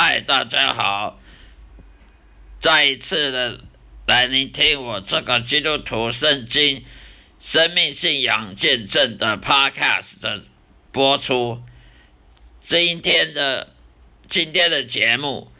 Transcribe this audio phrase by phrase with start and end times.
[0.00, 1.20] 嗨大家好，
[2.60, 3.60] 再一次的
[4.06, 6.84] 来聆听我这个基督徒圣经
[7.40, 10.44] 生命信仰见证的 Podcast 的
[10.92, 11.60] 播出。
[12.60, 13.74] 今天的
[14.28, 15.50] 今天的节目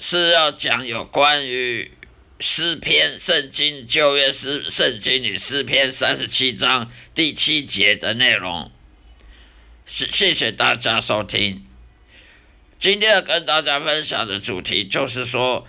[0.00, 1.92] 是要讲有关于
[2.40, 8.72] 诗篇圣经旧约诗圣经里诗篇三十七章第七节的内容。
[9.86, 11.65] 谢谢大家收听。
[12.78, 15.66] 今天要跟大家分享的主题就是说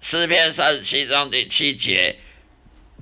[0.00, 2.16] 诗篇三十七章第七节，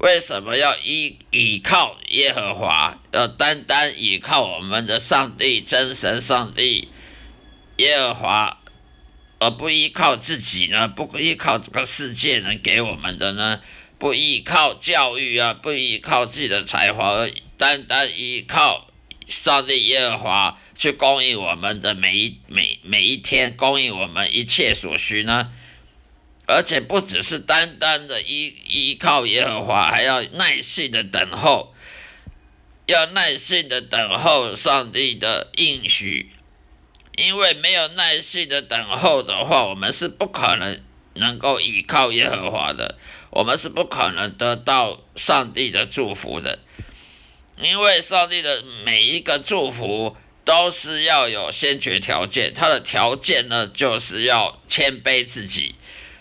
[0.01, 6.88] 为什么要依倚靠耶和华，要单单倚靠我们的上帝真神上帝
[7.76, 8.60] 耶和华，
[9.38, 10.88] 而不依靠自己呢？
[10.88, 13.60] 不依靠这个世界能给我们的呢？
[14.01, 18.88] 不依靠教育啊，不依靠自己的才华，而单单依靠
[19.29, 25.52] 上帝耶和华去供应我们的每一每每一天，供应我们一切所需呢？
[26.46, 31.74] 而且不只是单单的依依靠耶和华，还要耐心的等候，
[32.87, 36.30] 要耐心的等候上帝的应许，
[37.16, 40.80] 因为没有耐心的等候的话，我们是不可能
[41.15, 42.96] 能够依靠耶和华的，
[43.30, 46.60] 我们是不可能得到上帝的祝福的，
[47.60, 50.16] 因为上帝的每一个祝福
[50.49, 55.74] 都是要有先决条件，他的条件呢，就是要谦卑自己。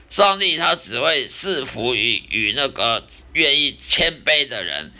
[0.09, 4.91] 上帝他只会赐福于与那个愿意谦卑的人，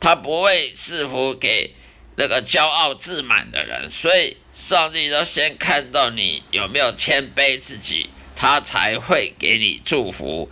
[0.00, 1.72] 他不会赐福给
[2.16, 3.88] 那个骄傲自满的人。
[3.88, 10.50] 所以，上帝要先看到你有没有谦卑自己，他才会给你祝福。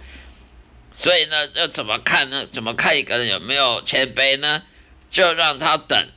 [0.94, 2.46] 所以呢，要怎么看呢？
[2.46, 4.62] 怎么看一个人有没有谦卑呢？
[5.10, 6.08] 就让他等，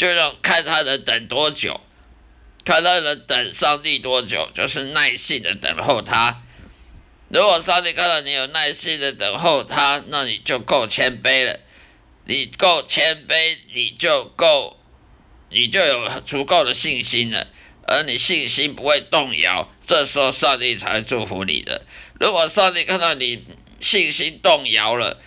[0.00, 1.78] 就让看他能等多久，
[2.64, 6.40] 看他能等上帝多久，就是耐心的等候他。
[7.28, 11.60] 如果上帝看到你有耐心的等候他，那你就够谦卑了。
[12.24, 14.78] 你够谦卑，你就够，
[15.50, 17.46] 你就有足够的信心了。
[17.86, 21.84] 而你信心不会动摇，这时候上帝才会祝福你的。
[22.18, 23.44] 如果上帝看到你
[23.82, 25.20] 信心动摇了，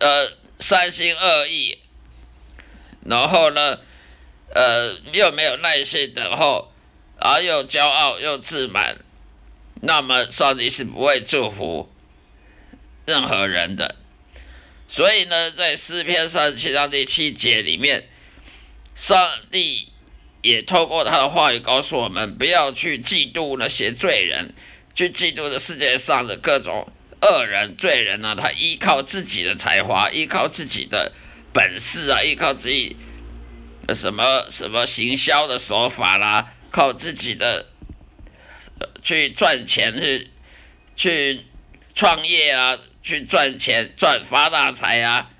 [0.00, 0.30] 呃，
[0.60, 1.78] 三心二意，
[3.06, 3.78] 然后呢，
[4.54, 6.72] 呃，又没有耐心等候，
[7.16, 8.98] 而又骄傲又自满。
[9.80, 11.88] 那么上帝是不会祝福
[13.06, 13.94] 任何人的，
[14.88, 18.08] 所以呢，在诗篇三十七章第七节里面，
[18.96, 19.16] 上
[19.52, 19.92] 帝
[20.42, 24.52] 也透过他的话语告诉我们，不要去嫉妒那些罪人，
[24.94, 26.90] 去嫉妒这世界上的各种
[27.22, 28.34] 恶人、罪人呢。
[28.34, 31.12] 他依靠自己的才华，依靠自己的
[31.52, 32.96] 本事啊，依靠自己
[33.94, 37.66] 什么什么行销的手法啦，靠自己的。
[39.02, 40.30] 去赚钱，去
[40.94, 41.40] 去
[41.94, 45.30] 创业啊，去赚钱赚发大财啊，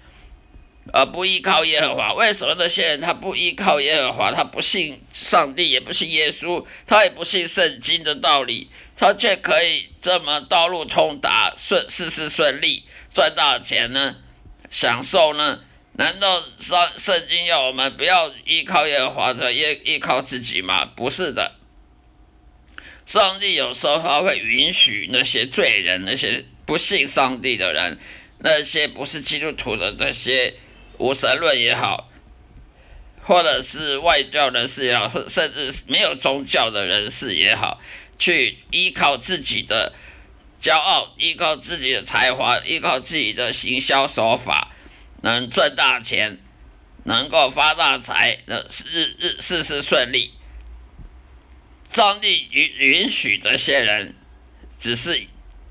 [0.93, 2.15] 而不依靠耶和华。
[2.15, 4.33] 为什么那些人他不依靠耶和华？
[4.33, 14.17] 他不信上帝，也不信耶稣，他也不信圣经的道理，他却可以这么道路通达，顺事事顺利，赚大钱呢？
[14.71, 15.61] 享受呢？
[15.99, 20.85] 难道圣圣经要我们不要依靠耶和华，的依依靠自己吗？
[20.85, 21.57] 不是的。
[23.05, 27.99] 上帝有时候他会允许那些罪人、那些不信上帝的人、
[28.39, 30.55] 那些不是基督徒的这些
[30.99, 32.09] 无神论也好，
[33.25, 37.81] 或者是外教人士也好，甚至没有宗教的人士也好，
[38.21, 39.93] 去依靠自己的
[40.61, 44.71] 骄傲、依靠自己的才华、依靠自己的行销手法，
[45.23, 46.39] 能赚大钱，
[47.05, 48.57] 能够发大财，那
[48.91, 50.33] 日日事事顺利。
[51.85, 54.15] 上帝允允许这些人，
[54.79, 55.23] 只是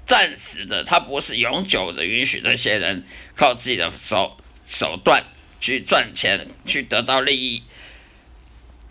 [0.05, 3.05] 暂时的，他不是永久的允许这些人
[3.35, 5.23] 靠自己的手手段
[5.59, 7.63] 去赚钱，去得到利益。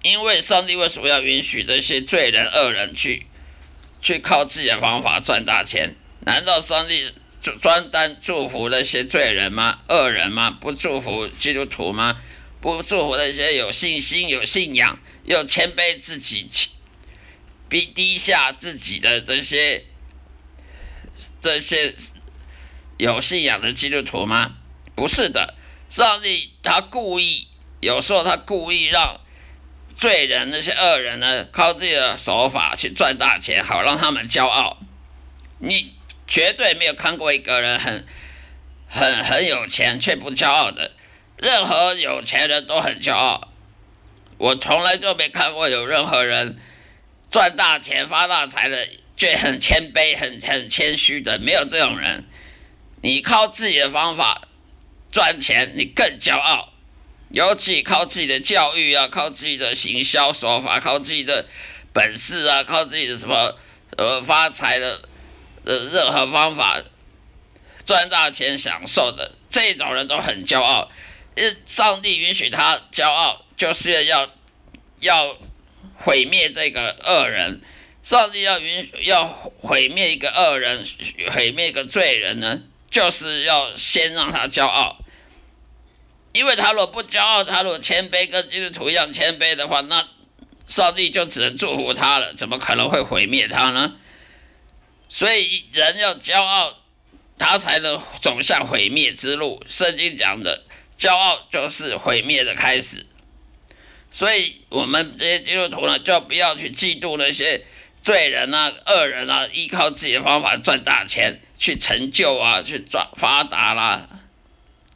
[0.02, 3.26] 因为上帝为什么要允许这些罪人恶人去
[4.00, 5.96] 去靠自己的方法赚大钱？
[6.20, 7.12] 难道上帝
[7.52, 9.80] 专单祝福那些罪人吗？
[9.88, 10.50] 恶人吗？
[10.60, 12.20] 不祝福基督徒吗？
[12.60, 16.48] 不祝福那些有信心、有信仰、又谦卑自己？
[17.68, 19.84] 逼低下自己的这些
[21.40, 21.94] 这些
[22.96, 24.54] 有信仰的基督徒吗？
[24.94, 25.54] 不是的，
[25.90, 27.48] 上帝他故意，
[27.80, 29.20] 有时候他故意让
[29.96, 34.78] 罪人那些恶人呢，靠自己的手法去赚大钱，好让他们骄傲。
[35.58, 35.95] 你
[36.26, 38.06] 绝对没有看过一个人很
[38.88, 40.92] 很很有钱却不骄傲的，
[41.36, 43.52] 任何有钱人都很骄傲。
[44.38, 46.58] 我从来就没看过有任何人。
[47.28, 52.24] 赚大钱发大财的就很谦卑、很很谦虚的，没有这种人。
[53.02, 54.42] 你靠自己的方法
[55.10, 56.72] 赚钱，你更骄傲。
[57.30, 61.46] 尤其靠自己的教育啊，靠自己的行销手法，靠自己的
[61.92, 63.58] 本事啊，靠自己的什么
[63.96, 65.02] 呃发财的
[65.66, 66.82] 呃任何方法
[67.84, 70.90] 赚大钱享受的这种人都很骄傲。
[71.36, 74.30] 因上帝允许他骄傲，就是要
[75.00, 75.36] 要
[75.96, 77.60] 毁灭这个恶人。
[78.02, 80.86] 上帝要允要毁灭一个恶人，
[81.34, 84.98] 毁灭一个罪人呢，就是要先让他骄傲。
[86.32, 90.08] 因为他若不骄傲，他若谦卑，跟基督徒一样谦卑的话，那
[90.66, 93.96] 上帝就只能祝福他了，怎么可能会毁灭他呢？
[95.08, 96.76] 所以人要骄傲，
[97.38, 99.62] 他才能走向毁灭之路。
[99.68, 100.64] 圣经讲的，
[100.98, 103.06] 骄傲就是毁灭的开始。
[104.10, 107.64] 所以我们这些基督徒呢，就不要去嫉妒那些
[108.02, 114.08] 罪人啊、恶人啊，依靠自己的方法赚大钱，去成就啊，去赚发达啦。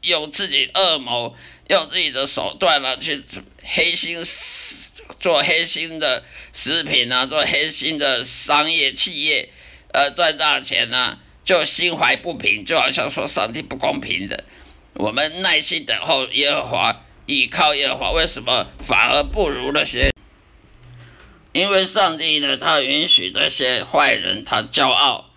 [0.03, 1.37] 用自己恶谋，
[1.69, 3.23] 用自己的手段呢，去
[3.63, 4.25] 黑心
[5.19, 6.25] 做黑心的
[6.55, 9.51] 食品啊，做黑心的商业企业，
[9.93, 14.45] 呃，赚大钱呢，就心怀不平，就好像说上帝不公平的。
[14.95, 20.13] 我们耐心等候耶和华，依靠耶和华，为什么反而不如那些？
[21.53, 25.31] 因为上帝呢，他允许这些坏人他骄傲，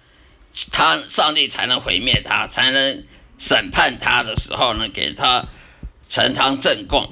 [0.72, 3.04] 他上帝才能毁灭他，才能。
[3.40, 5.46] 审判他的时候呢，给他
[6.08, 7.12] 呈堂证供，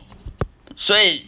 [0.78, 1.26] 所以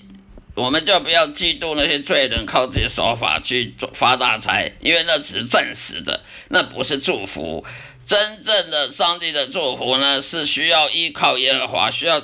[0.56, 7.66] 我们就不要嫉妒那些罪人靠自己手法去做发大财，因为那只是暂时的，那不是祝福。
[8.06, 12.22] 真正的上帝的祝福呢，是需要依靠耶和华，需要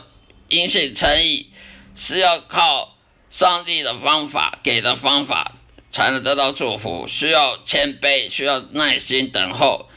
[0.47, 1.51] 因信称义，
[1.95, 2.97] 是要靠
[3.29, 5.53] 上帝的方法给的方法
[5.91, 9.89] 才能得到祝福，需要谦卑，需要耐心等候，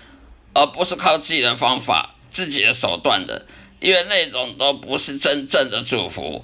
[0.55, 2.14] 而不是靠自己的方法。
[2.32, 3.46] 自己的手段的，
[3.79, 6.43] 因为那种都不是真正的祝福，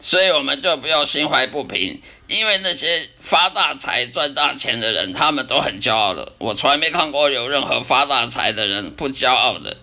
[0.00, 2.00] 所以我们就不要心怀不平。
[2.28, 6.32] 因为那些发大财、赚大钱的人，他们都很骄傲的。
[6.38, 9.76] 我从来没看过有任何发大财的人不骄傲的。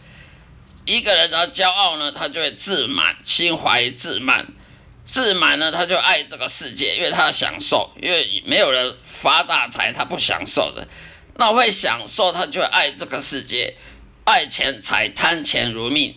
[0.85, 4.45] 一个人他骄傲呢，他就会自满，心怀自满。
[5.05, 7.91] 自满呢，他就爱这个世界，因为他享受。
[8.01, 10.85] 因为没有人发大财他不享受的，
[11.37, 13.75] 那会享受，他就爱这个世界。
[14.25, 16.15] 爱钱财贪钱如命，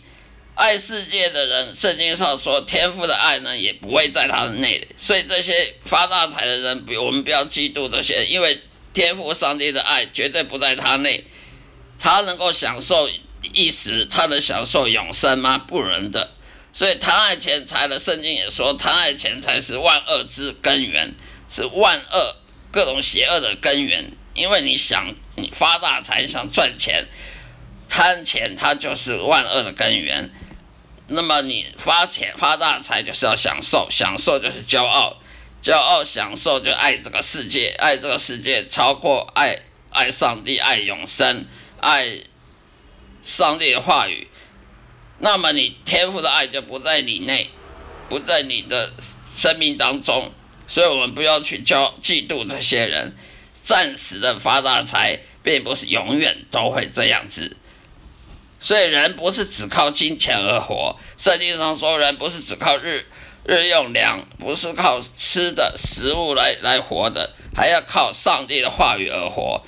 [0.57, 4.89] 爱世界的人，圣经上说天赋的爱呢，也不会在他的内。
[4.97, 8.63] 所以这些发大财的人，比我们不要嫉妒这些，因为
[8.95, 11.25] 天赋上帝的爱绝对不在他内。
[11.99, 13.07] 他能够享受
[13.53, 15.59] 一时，他能享受永生吗？
[15.59, 16.31] 不能的。
[16.73, 21.15] 所以贪爱钱财的圣经也说，贪爱钱财是万恶之根源，
[21.51, 22.37] 是万恶
[22.73, 24.11] 各种邪恶的根源。
[24.33, 27.07] 因为你想你发大财，想赚钱。
[27.89, 30.31] 贪钱，它就是万恶的根源。
[31.09, 35.17] 那么你发钱发大财，就是要享受，享受就是骄傲，
[35.63, 39.61] 骄傲享受就爱这个世界，爱这个世界超过爱
[39.91, 41.47] 爱上帝，爱永生，
[41.81, 42.19] 爱
[43.23, 44.27] 上帝的话语。
[45.19, 47.51] 那么你天赋的爱就不在你内，
[48.09, 48.93] 不在你的
[49.35, 50.33] 生命当中。
[50.69, 53.17] 所以我们不要去骄嫉妒这些人，
[53.63, 57.57] 暂时的发大财，并不是永远都会这样子。
[58.67, 63.07] 所以人不是只靠金钱而活，圣经上说人不是只靠日
[63.45, 69.63] 日用粮，不是靠吃的食物来来活的，还要靠上帝的话语而活。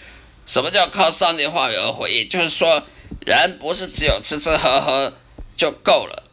[0.47, 2.09] 什么叫靠上帝话语而活？
[2.09, 2.83] 也就是说，
[3.25, 5.13] 人不是只有吃吃喝喝
[5.57, 6.25] 就够了，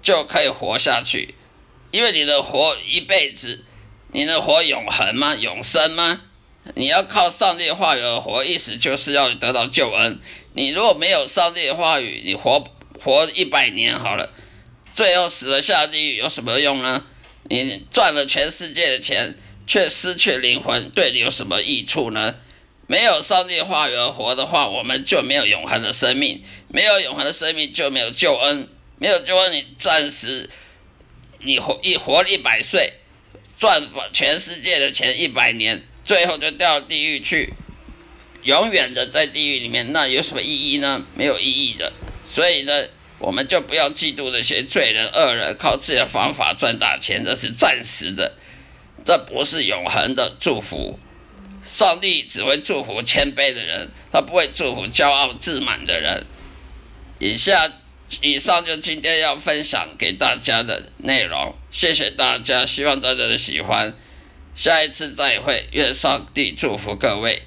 [0.00, 1.34] 就可以活下去。
[1.90, 3.64] 因为你能活一辈子，
[4.12, 5.34] 你能活永恒吗？
[5.34, 6.20] 永生吗？
[6.76, 10.20] 你要靠上帝的话语而活，意思就是要得到救恩。
[10.54, 12.64] 你如果没有上帝的话语，你活
[13.00, 14.32] 活一百年好了，
[14.94, 17.04] 最后死了下地狱有什么用呢？
[17.50, 22.36] 你赚了全世界的钱，却失去灵魂，对你有什么益处呢？
[22.86, 28.68] 没有上帝话语而活的话，我们就没有永恒的生命，没有永恒的生命就没有救恩，
[28.98, 30.48] 没有救恩，你暂时
[31.40, 32.92] 你活一活一百岁，
[33.58, 33.82] 赚
[34.12, 37.52] 全世界的钱一百年，最后就掉地狱去。
[38.44, 41.04] 永远的在地狱里面，那有什么意义呢？
[41.14, 41.92] 没有意义的。
[42.24, 42.72] 所以呢，
[43.18, 48.34] 我们就不要嫉妒那些罪人恶人，靠自己的方法赚大钱，这是暂时的，
[49.04, 50.98] 这不是永恒的祝福。
[51.66, 56.26] 上帝只会祝福谦卑的人，他不会祝福骄傲自满的人。
[57.18, 57.72] 以下
[58.20, 63.94] 以上就今天要分享给大家的内容，谢谢大家，希望大家的喜欢。
[64.54, 67.42] 下一次再会，愿上帝祝福各位。